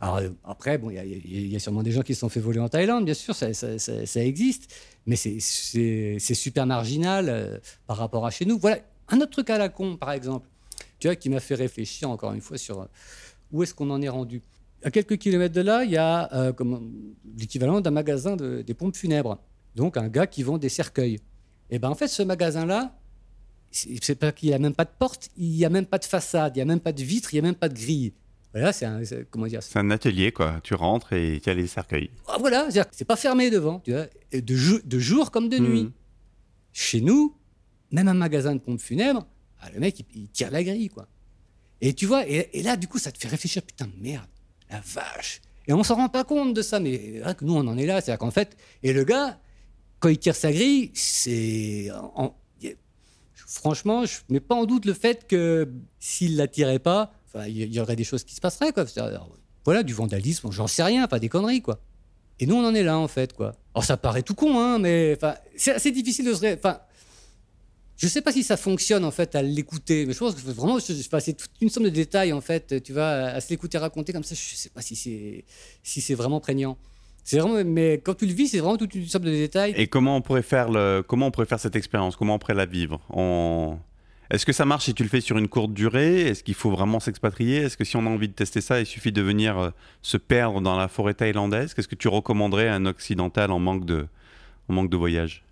Alors 0.00 0.20
après, 0.44 0.78
bon, 0.78 0.88
il 0.88 0.94
y 0.94 0.98
a- 0.98 1.04
y, 1.04 1.54
y 1.54 1.60
sûrement 1.60 1.82
des 1.82 1.92
gens 1.92 2.00
qui 2.02 2.14
se 2.14 2.20
sont 2.20 2.30
fait 2.30 2.40
voler 2.40 2.60
en 2.60 2.70
Thaïlande, 2.70 3.04
bien 3.04 3.12
sûr, 3.14 3.34
ça, 3.34 3.52
ça- 3.52 3.65
ça- 3.78 4.24
existe, 4.24 4.72
mais 5.06 5.16
c'est- 5.16 6.34
super 6.34 6.66
marginal 6.66 7.26
euh, 7.28 7.58
par 7.86 7.96
rapport 7.98 8.24
à 8.26 8.30
chez 8.30 8.44
nous. 8.44 8.58
Voilà, 8.58 8.78
un 9.08 9.16
autre 9.20 9.30
truc 9.30 9.50
à 9.50 9.58
la 9.58 9.68
con, 9.68 9.96
par 9.96 10.12
exemple, 10.12 10.48
tu 10.98 11.08
vois, 11.08 11.16
qui 11.16 11.28
m'a 11.30 11.40
fait 11.40 11.54
réfléchir 11.54 12.10
encore 12.10 12.32
une 12.32 12.40
fois 12.40 12.58
sur 12.58 12.80
euh, 12.80 12.86
où 13.52 13.62
est-ce 13.62 13.74
qu'on 13.74 13.90
en 13.90 14.00
est 14.02 14.08
rendu. 14.08 14.42
À 14.82 14.90
quelques 14.90 15.16
kilomètres 15.18 15.54
de 15.54 15.60
là, 15.62 15.84
il 15.84 15.90
y 15.90 15.96
a 15.96 16.32
euh, 16.34 16.52
l'équivalent 17.36 17.80
d'un 17.80 17.90
magasin 17.90 18.36
de- 18.36 18.62
des 18.62 18.74
pompes 18.74 18.96
funèbres. 18.96 19.38
Donc 19.74 19.96
un 19.96 20.08
gars 20.08 20.26
qui 20.26 20.42
vend 20.42 20.58
des 20.58 20.68
cercueils. 20.68 21.18
Et 21.70 21.78
ben 21.78 21.90
en 21.90 21.94
fait, 21.94 22.08
ce 22.08 22.22
magasin-là, 22.22 22.96
c'est 23.70 24.14
pas 24.14 24.32
qu'il 24.32 24.48
n'y 24.48 24.54
a 24.54 24.58
même 24.58 24.74
pas 24.74 24.84
de 24.84 24.90
porte, 24.98 25.28
il 25.36 25.50
n'y 25.50 25.64
a 25.64 25.68
même 25.70 25.86
pas 25.86 25.98
de 25.98 26.04
façade, 26.04 26.54
il 26.56 26.58
n'y 26.58 26.62
a 26.62 26.64
même 26.64 26.80
pas 26.80 26.92
de 26.92 27.02
vitre, 27.02 27.32
il 27.32 27.36
n'y 27.36 27.40
a 27.40 27.42
même 27.42 27.54
pas 27.54 27.68
de 27.68 27.74
grille. 27.74 28.12
C'est 28.72 28.86
un, 28.86 29.04
c'est- 29.04 29.26
comment 29.30 29.46
dire 29.46 29.62
C'est 29.62 29.78
un 29.78 29.90
atelier, 29.90 30.32
quoi. 30.32 30.60
Tu 30.62 30.74
rentres 30.74 31.12
et 31.12 31.40
tu 31.42 31.50
as 31.50 31.54
les 31.54 31.66
cercueils. 31.66 32.10
Ah, 32.28 32.36
Voilà, 32.38 32.68
c'est 32.92 33.04
pas 33.04 33.16
fermé 33.16 33.50
devant, 33.50 33.80
tu 33.80 33.92
vois, 33.92 34.06
et 34.32 34.40
de, 34.42 34.54
jou- 34.54 34.80
de 34.84 34.98
jour 34.98 35.30
comme 35.30 35.48
de 35.48 35.58
nuit. 35.58 35.82
Mhm. 35.84 35.92
Chez 36.72 37.00
nous, 37.00 37.34
même 37.90 38.08
un 38.08 38.14
magasin 38.14 38.54
de 38.54 38.60
pompes 38.60 38.80
funèbres, 38.80 39.26
ah, 39.60 39.70
le 39.72 39.80
mec, 39.80 40.00
il, 40.00 40.06
il 40.22 40.28
tire 40.28 40.50
la 40.50 40.62
grille, 40.62 40.88
quoi. 40.88 41.06
Et 41.80 41.92
tu 41.94 42.06
vois, 42.06 42.26
et, 42.28 42.48
et 42.52 42.62
là, 42.62 42.76
du 42.76 42.88
coup, 42.88 42.98
ça 42.98 43.12
te 43.12 43.18
fait 43.18 43.28
réfléchir, 43.28 43.62
putain, 43.62 43.88
merde, 44.00 44.26
la 44.70 44.80
vache. 44.80 45.40
Et 45.68 45.72
on 45.72 45.82
s'en 45.82 45.96
rend 45.96 46.08
pas 46.08 46.24
compte 46.24 46.54
de 46.54 46.62
ça, 46.62 46.78
mais 46.80 47.18
vrai 47.20 47.34
que 47.34 47.44
nous, 47.44 47.54
on 47.54 47.66
en 47.66 47.76
est 47.76 47.86
là. 47.86 48.00
C'est-à-dire 48.00 48.18
qu'en 48.20 48.30
fait, 48.30 48.56
et 48.82 48.92
le 48.92 49.04
gars, 49.04 49.38
quand 49.98 50.08
il 50.08 50.18
tire 50.18 50.36
sa 50.36 50.52
grille, 50.52 50.90
c'est. 50.94 51.88
franchement, 53.46 54.04
je 54.04 54.18
mets 54.28 54.40
pas 54.40 54.54
en 54.54 54.64
doute 54.64 54.84
le 54.86 54.92
fait 54.94 55.26
que 55.26 55.70
s'il 55.98 56.36
la 56.36 56.48
tirait 56.48 56.78
pas, 56.78 57.12
enfin, 57.36 57.46
il 57.46 57.74
y, 57.74 57.80
aurait 57.80 57.96
des 57.96 58.04
choses 58.04 58.24
qui 58.24 58.34
se 58.34 58.40
passeraient, 58.40 58.72
quoi. 58.72 58.86
C'est-à-dire, 58.86 59.26
Voilà, 59.64 59.82
du 59.82 59.92
vandalisme, 59.92 60.50
j'en 60.50 60.66
sais 60.66 60.82
rien, 60.82 61.06
pas 61.06 61.18
des 61.18 61.28
conneries, 61.28 61.62
quoi. 61.62 61.80
Et 62.38 62.46
nous, 62.46 62.54
on 62.56 62.64
en 62.66 62.74
est 62.74 62.82
là, 62.82 62.98
en 62.98 63.08
fait, 63.08 63.32
quoi. 63.32 63.52
Alors, 63.74 63.84
ça 63.84 63.96
paraît 63.96 64.22
tout 64.22 64.34
con, 64.34 64.58
hein, 64.58 64.78
mais 64.78 65.18
c'est 65.56 65.72
assez 65.72 65.90
difficile 65.90 66.26
de 66.26 66.34
se. 66.34 66.54
Enfin, 66.54 66.80
je 67.96 68.08
sais 68.08 68.20
pas 68.20 68.30
si 68.32 68.42
ça 68.42 68.56
fonctionne, 68.56 69.04
en 69.04 69.10
fait, 69.10 69.34
à 69.34 69.42
l'écouter, 69.42 70.04
mais 70.04 70.12
je 70.12 70.18
pense 70.18 70.34
que 70.34 70.40
vraiment, 70.50 70.78
je- 70.78 70.92
enfin, 71.00 71.18
c'est 71.20 71.32
toute 71.32 71.50
une 71.60 71.70
somme 71.70 71.84
de 71.84 71.88
détails, 71.88 72.32
en 72.32 72.42
fait, 72.42 72.82
tu 72.82 72.92
vois, 72.92 73.08
à 73.08 73.40
se 73.40 73.48
l'écouter 73.48 73.78
raconter 73.78 74.12
comme 74.12 74.24
ça, 74.24 74.34
je 74.34 74.54
sais 74.56 74.68
pas 74.68 74.82
si 74.82 74.94
c'est 74.96 75.44
si 75.82 76.14
vraiment 76.14 76.40
prégnant. 76.40 76.76
C'est 77.24 77.38
vraiment, 77.40 77.64
mais 77.64 77.94
quand 78.04 78.14
tu 78.14 78.26
le 78.26 78.32
vis, 78.34 78.48
c'est 78.48 78.58
vraiment 78.58 78.76
toute 78.76 78.94
une 78.94 79.06
somme 79.06 79.24
de 79.24 79.30
détails. 79.30 79.72
Et 79.76 79.88
comment 79.88 80.16
on 80.16 80.20
pourrait 80.22 80.42
faire 80.42 80.70
le, 80.70 81.02
comment 81.04 81.26
on 81.26 81.30
pourrait 81.32 81.46
faire 81.46 81.58
cette 81.58 81.74
expérience? 81.74 82.14
Comment 82.16 82.34
on 82.34 82.38
pourrait 82.38 82.54
la 82.54 82.66
vivre? 82.66 83.00
On- 83.10 83.78
Est-ce 84.30 84.44
que 84.44 84.52
ça 84.52 84.64
marche 84.64 84.86
si 84.86 84.94
tu 84.94 85.04
le 85.04 85.08
fais 85.08 85.20
sur 85.20 85.38
une 85.38 85.48
courte 85.48 85.72
durée? 85.72 86.22
Est-ce 86.22 86.42
qu'il 86.42 86.54
faut 86.54 86.70
vraiment 86.70 86.98
s'expatrier? 86.98 87.58
Est-ce 87.58 87.76
que 87.76 87.84
si 87.84 87.96
on 87.96 88.06
a 88.06 88.10
envie 88.10 88.28
de 88.28 88.32
tester 88.32 88.60
ça, 88.60 88.80
il 88.80 88.86
suffit 88.86 89.12
de 89.12 89.22
venir 89.22 89.58
euh, 89.58 89.70
se 90.02 90.16
perdre 90.16 90.60
dans 90.60 90.76
la 90.76 90.88
forêt 90.88 91.14
thaïlandaise? 91.14 91.74
Qu'est-ce 91.74 91.86
que 91.86 91.94
tu 91.94 92.08
recommanderais 92.08 92.66
à 92.68 92.74
un 92.74 92.86
occidental 92.86 93.52
en 93.52 93.60
manque 93.60 93.84
de, 93.84 94.06
en 94.68 94.74
manque 94.74 94.90
de 94.90 94.96
voyage? 94.96 95.44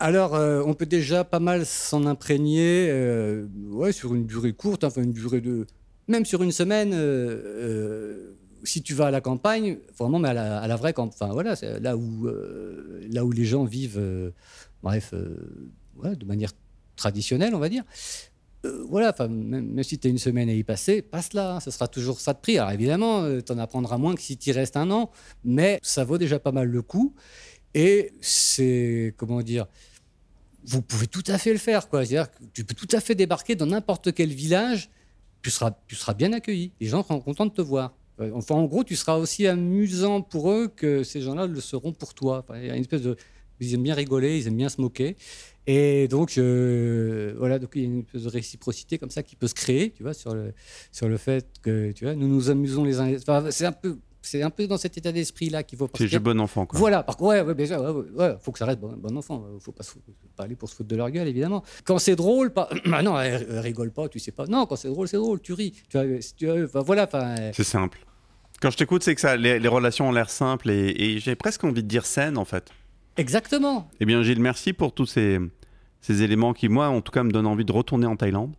Alors, 0.00 0.34
euh, 0.34 0.60
on 0.66 0.74
peut 0.74 0.86
déjà 0.86 1.22
pas 1.22 1.38
mal 1.38 1.64
s'en 1.64 2.04
imprégner 2.06 2.88
euh, 2.90 3.46
ouais, 3.70 3.92
sur 3.92 4.12
une 4.14 4.26
durée 4.26 4.52
courte, 4.52 4.82
enfin 4.82 5.02
une 5.02 5.12
durée 5.12 5.40
de. 5.40 5.66
Même 6.08 6.26
sur 6.26 6.42
une 6.42 6.52
semaine, 6.52 6.92
si 8.62 8.82
tu 8.82 8.92
vas 8.92 9.06
à 9.06 9.10
la 9.10 9.22
campagne, 9.22 9.78
vraiment, 9.96 10.18
mais 10.18 10.28
à 10.28 10.66
la, 10.66 10.76
vraie 10.76 10.92
campagne, 10.92 11.16
enfin 11.18 11.32
voilà, 11.32 11.54
là 11.80 11.96
où, 11.96 12.28
là 13.10 13.24
où 13.24 13.32
les 13.32 13.46
gens 13.46 13.64
vivent, 13.64 14.32
bref, 14.82 15.14
ouais, 15.96 16.14
de 16.14 16.26
manière 16.26 16.50
traditionnelle, 16.96 17.54
on 17.54 17.58
va 17.58 17.68
dire. 17.68 17.84
Euh, 18.64 18.84
voilà, 18.88 19.14
même, 19.28 19.82
si 19.82 19.98
tu 19.98 20.08
as 20.08 20.10
une 20.10 20.18
semaine 20.18 20.48
à 20.48 20.54
y 20.54 20.64
passer, 20.64 21.02
passe 21.02 21.32
là, 21.32 21.56
hein, 21.56 21.60
ce 21.60 21.70
sera 21.70 21.88
toujours 21.88 22.20
ça 22.20 22.32
de 22.32 22.38
prix. 22.38 22.58
Alors 22.58 22.72
évidemment, 22.72 23.40
tu 23.40 23.52
en 23.52 23.58
apprendras 23.58 23.98
moins 23.98 24.14
que 24.14 24.22
si 24.22 24.36
tu 24.36 24.50
y 24.50 24.52
restes 24.52 24.76
un 24.76 24.90
an, 24.90 25.10
mais 25.44 25.78
ça 25.82 26.04
vaut 26.04 26.18
déjà 26.18 26.38
pas 26.38 26.52
mal 26.52 26.68
le 26.68 26.82
coup. 26.82 27.14
Et 27.74 28.12
c'est, 28.20 29.14
comment 29.16 29.42
dire, 29.42 29.66
vous 30.64 30.80
pouvez 30.82 31.06
tout 31.06 31.24
à 31.26 31.38
fait 31.38 31.52
le 31.52 31.58
faire. 31.58 31.86
C'est-à-dire 31.90 32.28
tu 32.52 32.64
peux 32.64 32.74
tout 32.74 32.88
à 32.96 33.00
fait 33.00 33.14
débarquer 33.14 33.54
dans 33.54 33.66
n'importe 33.66 34.14
quel 34.14 34.30
village, 34.30 34.90
tu 35.42 35.50
seras, 35.50 35.72
tu 35.86 35.94
seras 35.94 36.14
bien 36.14 36.32
accueilli. 36.32 36.72
Les 36.80 36.86
gens 36.86 37.02
seront 37.02 37.20
contents 37.20 37.46
de 37.46 37.52
te 37.52 37.60
voir. 37.60 37.94
Euh, 38.20 38.30
Enfin, 38.34 38.54
en 38.54 38.64
gros, 38.64 38.84
tu 38.84 38.96
seras 38.96 39.16
aussi 39.16 39.46
amusant 39.46 40.22
pour 40.22 40.50
eux 40.50 40.68
que 40.68 41.02
ces 41.02 41.20
gens-là 41.20 41.46
le 41.46 41.60
seront 41.60 41.92
pour 41.92 42.14
toi. 42.14 42.44
Enfin, 42.44 42.58
il 42.58 42.66
y 42.66 42.70
a 42.70 42.76
une 42.76 42.82
espèce 42.82 43.02
de. 43.02 43.16
Ils 43.60 43.74
aiment 43.74 43.82
bien 43.82 43.94
rigoler, 43.94 44.38
ils 44.38 44.46
aiment 44.48 44.56
bien 44.56 44.68
se 44.68 44.80
moquer. 44.80 45.16
Et 45.66 46.08
donc, 46.08 46.36
euh, 46.36 47.34
voilà, 47.38 47.58
donc 47.58 47.70
il 47.74 47.82
y 47.82 47.84
a 47.84 47.88
une 47.88 48.04
réciprocité 48.28 48.98
comme 48.98 49.10
ça 49.10 49.22
qui 49.22 49.34
peut 49.36 49.46
se 49.48 49.54
créer, 49.54 49.90
tu 49.92 50.02
vois, 50.02 50.12
sur 50.14 50.34
le, 50.34 50.52
sur 50.92 51.08
le 51.08 51.16
fait 51.16 51.46
que, 51.62 51.92
tu 51.92 52.04
vois, 52.04 52.14
nous 52.14 52.28
nous 52.28 52.50
amusons 52.50 52.84
les 52.84 53.00
uns 53.00 53.06
les 53.06 53.18
Enfin, 53.18 53.50
c'est 53.50 53.66
un 53.66 53.72
peu. 53.72 53.96
C'est 54.26 54.40
un 54.42 54.48
peu 54.48 54.66
dans 54.66 54.78
cet 54.78 54.96
état 54.96 55.12
d'esprit-là 55.12 55.62
qu'il 55.64 55.76
faut. 55.76 55.86
C'est 55.98 56.08
jeu 56.08 56.18
bon 56.18 56.40
enfant, 56.40 56.64
quoi. 56.64 56.78
voilà, 56.78 57.02
par 57.02 57.18
contre, 57.18 57.32
ouais, 57.32 57.42
ouais, 57.42 57.54
ouais, 57.54 58.04
ouais, 58.14 58.36
faut 58.40 58.52
que 58.52 58.58
ça 58.58 58.64
reste 58.64 58.80
bon, 58.80 58.94
bon 58.96 59.14
enfant. 59.18 59.44
Faut 59.60 59.70
pas, 59.70 59.84
foutre- 59.84 60.00
pas 60.34 60.44
aller 60.44 60.56
pour 60.56 60.70
se 60.70 60.74
foutre 60.74 60.88
de 60.88 60.96
leur 60.96 61.10
gueule, 61.10 61.28
évidemment. 61.28 61.62
Quand 61.84 61.98
c'est 61.98 62.16
drôle, 62.16 62.50
pas. 62.50 62.70
Bah 62.86 63.02
non, 63.02 63.20
elle, 63.20 63.46
elle 63.50 63.58
rigole 63.58 63.90
pas, 63.92 64.08
tu 64.08 64.18
sais 64.18 64.32
pas. 64.32 64.46
Non, 64.46 64.64
quand 64.64 64.76
c'est 64.76 64.88
drôle, 64.88 65.08
c'est 65.08 65.18
drôle, 65.18 65.40
tu 65.42 65.52
ris. 65.52 65.72
Tu 65.90 65.98
vois, 65.98 66.06
tu 66.38 66.46
vois, 66.46 66.64
enfin, 66.64 66.80
voilà, 66.80 67.04
enfin. 67.04 67.34
C'est 67.52 67.64
simple. 67.64 67.98
Quand 68.62 68.70
je 68.70 68.78
t'écoute, 68.78 69.02
c'est 69.02 69.14
que 69.14 69.20
ça, 69.20 69.36
les, 69.36 69.58
les 69.58 69.68
relations 69.68 70.08
ont 70.08 70.12
l'air 70.12 70.30
simples 70.30 70.70
et, 70.70 70.88
et 70.96 71.18
j'ai 71.18 71.34
presque 71.34 71.62
envie 71.64 71.82
de 71.82 71.88
dire 71.88 72.06
saines, 72.06 72.38
en 72.38 72.46
fait. 72.46 72.70
Exactement. 73.16 73.88
Eh 74.00 74.06
bien, 74.06 74.22
Gilles, 74.22 74.40
merci 74.40 74.72
pour 74.72 74.92
tous 74.92 75.06
ces, 75.06 75.38
ces 76.00 76.22
éléments 76.22 76.52
qui, 76.52 76.68
moi, 76.68 76.88
en 76.88 77.00
tout 77.00 77.12
cas, 77.12 77.22
me 77.22 77.30
donnent 77.30 77.46
envie 77.46 77.64
de 77.64 77.72
retourner 77.72 78.06
en 78.06 78.16
Thaïlande. 78.16 78.54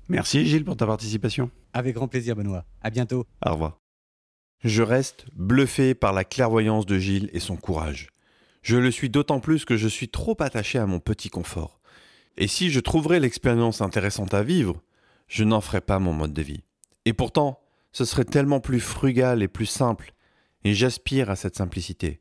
Merci, 0.08 0.44
Gilles, 0.44 0.64
pour 0.64 0.76
ta 0.76 0.86
participation. 0.86 1.50
Avec 1.72 1.94
grand 1.94 2.08
plaisir, 2.08 2.34
Benoît. 2.34 2.64
À 2.82 2.90
bientôt. 2.90 3.24
Au 3.46 3.52
revoir. 3.52 3.81
Je 4.64 4.82
reste 4.82 5.26
bluffé 5.34 5.94
par 5.94 6.12
la 6.12 6.24
clairvoyance 6.24 6.86
de 6.86 6.96
Gilles 6.96 7.30
et 7.32 7.40
son 7.40 7.56
courage. 7.56 8.10
Je 8.62 8.76
le 8.76 8.92
suis 8.92 9.10
d'autant 9.10 9.40
plus 9.40 9.64
que 9.64 9.76
je 9.76 9.88
suis 9.88 10.08
trop 10.08 10.36
attaché 10.38 10.78
à 10.78 10.86
mon 10.86 11.00
petit 11.00 11.30
confort. 11.30 11.80
Et 12.36 12.46
si 12.46 12.70
je 12.70 12.78
trouverais 12.78 13.18
l'expérience 13.18 13.80
intéressante 13.80 14.34
à 14.34 14.44
vivre, 14.44 14.80
je 15.26 15.42
n'en 15.42 15.60
ferais 15.60 15.80
pas 15.80 15.98
mon 15.98 16.12
mode 16.12 16.32
de 16.32 16.42
vie. 16.42 16.62
Et 17.06 17.12
pourtant, 17.12 17.60
ce 17.90 18.04
serait 18.04 18.24
tellement 18.24 18.60
plus 18.60 18.78
frugal 18.78 19.42
et 19.42 19.48
plus 19.48 19.66
simple, 19.66 20.14
et 20.62 20.74
j'aspire 20.74 21.28
à 21.28 21.36
cette 21.36 21.56
simplicité. 21.56 22.20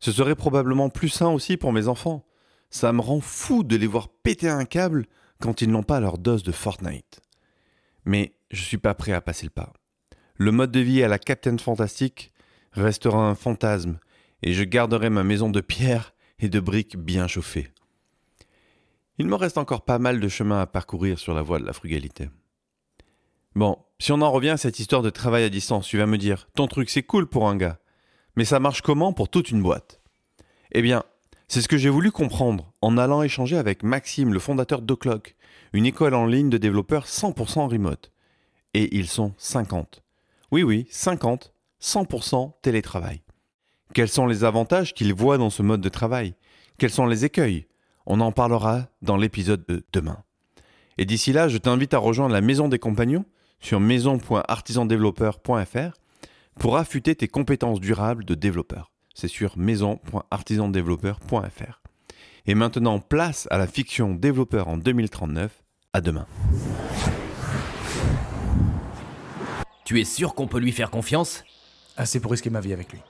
Ce 0.00 0.10
serait 0.10 0.36
probablement 0.36 0.88
plus 0.88 1.10
sain 1.10 1.28
aussi 1.28 1.58
pour 1.58 1.72
mes 1.72 1.86
enfants. 1.86 2.24
Ça 2.70 2.92
me 2.94 3.00
rend 3.00 3.20
fou 3.20 3.62
de 3.62 3.76
les 3.76 3.86
voir 3.86 4.08
péter 4.08 4.48
un 4.48 4.64
câble 4.64 5.04
quand 5.38 5.60
ils 5.60 5.70
n'ont 5.70 5.82
pas 5.82 6.00
leur 6.00 6.16
dose 6.16 6.42
de 6.42 6.52
Fortnite. 6.52 7.20
Mais 8.06 8.34
je 8.50 8.62
suis 8.62 8.78
pas 8.78 8.94
prêt 8.94 9.12
à 9.12 9.20
passer 9.20 9.44
le 9.44 9.50
pas. 9.50 9.72
Le 10.40 10.52
mode 10.52 10.70
de 10.70 10.78
vie 10.78 11.02
à 11.02 11.08
la 11.08 11.18
Captain 11.18 11.58
Fantastique 11.58 12.32
restera 12.70 13.28
un 13.28 13.34
fantasme 13.34 13.98
et 14.44 14.52
je 14.52 14.62
garderai 14.62 15.10
ma 15.10 15.24
maison 15.24 15.50
de 15.50 15.60
pierre 15.60 16.14
et 16.38 16.48
de 16.48 16.60
briques 16.60 16.96
bien 16.96 17.26
chauffées. 17.26 17.72
Il 19.18 19.26
me 19.26 19.34
reste 19.34 19.58
encore 19.58 19.84
pas 19.84 19.98
mal 19.98 20.20
de 20.20 20.28
chemin 20.28 20.60
à 20.60 20.66
parcourir 20.66 21.18
sur 21.18 21.34
la 21.34 21.42
voie 21.42 21.58
de 21.58 21.66
la 21.66 21.72
frugalité. 21.72 22.30
Bon, 23.56 23.78
si 23.98 24.12
on 24.12 24.20
en 24.20 24.30
revient 24.30 24.50
à 24.50 24.56
cette 24.56 24.78
histoire 24.78 25.02
de 25.02 25.10
travail 25.10 25.42
à 25.42 25.48
distance, 25.48 25.88
tu 25.88 25.98
vas 25.98 26.06
me 26.06 26.18
dire, 26.18 26.46
ton 26.54 26.68
truc 26.68 26.88
c'est 26.88 27.02
cool 27.02 27.26
pour 27.26 27.48
un 27.48 27.56
gars, 27.56 27.80
mais 28.36 28.44
ça 28.44 28.60
marche 28.60 28.82
comment 28.82 29.12
pour 29.12 29.28
toute 29.28 29.50
une 29.50 29.60
boîte? 29.60 30.00
Eh 30.70 30.82
bien, 30.82 31.02
c'est 31.48 31.62
ce 31.62 31.68
que 31.68 31.78
j'ai 31.78 31.88
voulu 31.88 32.12
comprendre 32.12 32.72
en 32.80 32.96
allant 32.96 33.24
échanger 33.24 33.58
avec 33.58 33.82
Maxime, 33.82 34.32
le 34.32 34.38
fondateur 34.38 34.82
d'Oclock, 34.82 35.34
une 35.72 35.86
école 35.86 36.14
en 36.14 36.26
ligne 36.26 36.48
de 36.48 36.58
développeurs 36.58 37.06
100% 37.06 37.68
remote. 37.68 38.12
Et 38.74 38.96
ils 38.96 39.08
sont 39.08 39.34
50. 39.36 40.04
Oui, 40.50 40.62
oui, 40.62 40.86
50, 40.90 41.52
100% 41.82 42.52
télétravail. 42.62 43.20
Quels 43.94 44.08
sont 44.08 44.26
les 44.26 44.42
avantages 44.44 44.94
qu'ils 44.94 45.14
voient 45.14 45.38
dans 45.38 45.50
ce 45.50 45.62
mode 45.62 45.80
de 45.80 45.88
travail? 45.88 46.34
Quels 46.78 46.90
sont 46.90 47.06
les 47.06 47.24
écueils? 47.24 47.66
On 48.06 48.20
en 48.20 48.32
parlera 48.32 48.88
dans 49.02 49.16
l'épisode 49.16 49.64
de 49.68 49.84
demain. 49.92 50.18
Et 50.96 51.04
d'ici 51.04 51.32
là, 51.32 51.48
je 51.48 51.58
t'invite 51.58 51.92
à 51.94 51.98
rejoindre 51.98 52.32
la 52.32 52.40
Maison 52.40 52.68
des 52.68 52.78
Compagnons 52.78 53.24
sur 53.60 53.80
maison.artisandéveloppeur.fr 53.80 55.98
pour 56.58 56.76
affûter 56.76 57.14
tes 57.14 57.28
compétences 57.28 57.80
durables 57.80 58.24
de 58.24 58.34
développeur. 58.34 58.90
C'est 59.14 59.28
sur 59.28 59.56
maison.artisandéveloppeur.fr. 59.58 61.82
Et 62.46 62.54
maintenant, 62.54 63.00
place 63.00 63.46
à 63.50 63.58
la 63.58 63.66
fiction 63.66 64.14
développeur 64.14 64.68
en 64.68 64.78
2039. 64.78 65.62
À 65.92 66.00
demain. 66.00 66.26
Tu 69.88 69.98
es 69.98 70.04
sûr 70.04 70.34
qu'on 70.34 70.46
peut 70.46 70.58
lui 70.58 70.72
faire 70.72 70.90
confiance? 70.90 71.44
Assez 71.96 72.20
pour 72.20 72.32
risquer 72.32 72.50
ma 72.50 72.60
vie 72.60 72.74
avec 72.74 72.92
lui. 72.92 73.00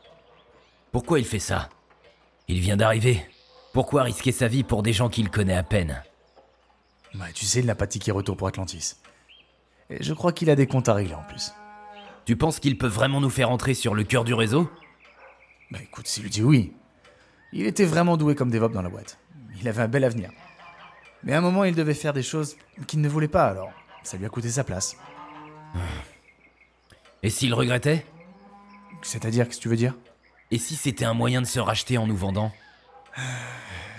Pourquoi 0.92 1.18
il 1.18 1.25
fait 1.25 1.40
ça? 1.40 1.70
Il 2.47 2.61
vient 2.61 2.76
d'arriver. 2.76 3.20
Pourquoi 3.73 4.04
risquer 4.04 4.30
sa 4.30 4.47
vie 4.47 4.62
pour 4.62 4.85
des 4.85 4.92
gens 4.92 5.08
qu'il 5.08 5.28
connaît 5.28 5.56
à 5.56 5.64
peine? 5.64 6.00
Ouais, 7.16 7.32
tu 7.35 7.47
sais, 7.47 7.58
il 7.58 7.66
n'a 7.66 7.75
pas 7.75 7.88
tiqué 7.88 8.12
retour 8.12 8.37
pour 8.37 8.47
Atlantis. 8.47 8.94
Et 9.90 10.00
je 10.04 10.14
crois 10.14 10.32
qu'il 10.32 10.50
a 10.50 10.54
des 10.54 10.68
comptes 10.68 10.88
à 10.88 10.94
régler 10.94 11.16
en 11.16 11.25
plus. 11.25 11.52
Tu 12.26 12.37
penses 12.37 12.61
qu'il 12.61 12.78
peut 12.78 12.87
vraiment 12.87 13.20
nous 13.20 13.28
faire 13.28 13.50
entrer 13.50 13.75
sur 13.75 13.97
le 13.97 14.04
cœur 14.04 14.23
du 14.23 14.32
réseau? 14.32 14.70
Bah 15.73 15.80
écoute, 15.82 16.06
s'il 16.06 16.23
lui 16.23 16.30
dit 16.30 16.44
oui. 16.44 16.76
Il 17.52 17.66
était 17.66 17.87
vraiment 17.87 18.16
doué 18.16 18.37
comme 18.37 18.52
DevOps 18.52 18.73
dans 18.75 18.82
la 18.82 18.88
boîte. 18.88 19.18
Il 19.61 19.66
avait 19.66 19.82
un 19.82 19.88
bel 19.88 20.04
avenir. 20.04 20.30
Mais 21.25 21.32
à 21.32 21.38
un 21.38 21.40
moment, 21.40 21.64
il 21.64 21.75
devait 21.75 21.92
faire 21.92 22.12
des 22.12 22.23
choses 22.23 22.54
qu'il 22.87 23.00
ne 23.00 23.08
voulait 23.08 23.26
pas, 23.26 23.49
alors 23.49 23.73
ça 24.04 24.16
lui 24.16 24.26
a 24.26 24.28
coûté 24.28 24.49
sa 24.49 24.62
place. 24.62 24.97
Et 27.22 27.30
s'il 27.30 27.54
regrettait? 27.54 28.06
C'est-à-dire, 29.02 29.46
qu'est-ce 29.46 29.58
que 29.58 29.62
tu 29.62 29.68
veux 29.68 29.76
dire? 29.76 29.94
Et 30.50 30.58
si 30.58 30.76
c'était 30.76 31.04
un 31.04 31.14
moyen 31.14 31.42
de 31.42 31.46
se 31.46 31.60
racheter 31.60 31.98
en 31.98 32.06
nous 32.06 32.16
vendant? 32.16 32.52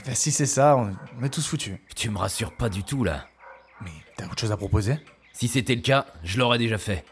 Bah 0.06 0.16
si 0.16 0.32
c'est 0.32 0.46
ça, 0.46 0.78
on 0.78 0.96
on 1.20 1.24
est 1.24 1.30
tous 1.30 1.46
foutus. 1.46 1.78
Tu 1.96 2.10
me 2.10 2.18
rassures 2.18 2.56
pas 2.56 2.70
du 2.70 2.84
tout 2.84 3.04
là. 3.04 3.28
Mais 3.82 3.92
t'as 4.16 4.26
autre 4.26 4.40
chose 4.40 4.52
à 4.52 4.58
proposer? 4.58 4.98
Si 5.34 5.48
c'était 5.48 5.76
le 5.76 5.82
cas, 5.82 6.06
je 6.24 6.40
l'aurais 6.40 6.58
déjà 6.58 6.78
fait. 6.78 7.06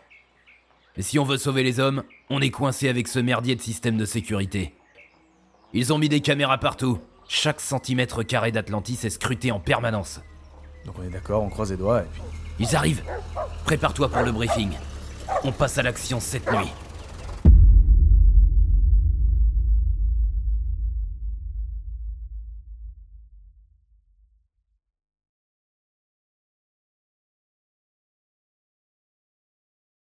Mais 0.95 1.03
si 1.03 1.19
on 1.19 1.23
veut 1.23 1.37
sauver 1.37 1.63
les 1.63 1.79
hommes, 1.79 2.03
on 2.29 2.41
est 2.41 2.49
coincé 2.49 2.89
avec 2.89 3.07
ce 3.07 3.19
merdier 3.19 3.55
de 3.55 3.61
système 3.61 3.97
de 3.97 4.05
sécurité. 4.05 4.73
Ils 5.73 5.93
ont 5.93 5.97
mis 5.97 6.09
des 6.09 6.21
caméras 6.21 6.57
partout. 6.57 6.99
Chaque 7.27 7.59
centimètre 7.59 8.23
carré 8.23 8.51
d'Atlantis 8.51 8.99
est 9.03 9.09
scruté 9.09 9.51
en 9.51 9.59
permanence. 9.59 10.21
Donc 10.85 10.95
on 10.97 11.03
est 11.03 11.09
d'accord, 11.09 11.43
on 11.43 11.49
croise 11.49 11.71
les 11.71 11.77
doigts 11.77 12.01
et 12.01 12.07
puis... 12.11 12.21
Ils 12.59 12.75
arrivent. 12.75 13.03
Prépare-toi 13.65 14.09
pour 14.09 14.23
le 14.23 14.31
briefing. 14.31 14.71
On 15.43 15.51
passe 15.51 15.77
à 15.77 15.83
l'action 15.83 16.19
cette 16.19 16.51
nuit. 16.51 16.71